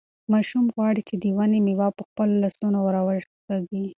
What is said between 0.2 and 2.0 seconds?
ماشوم غواړي چې د ونې مېوه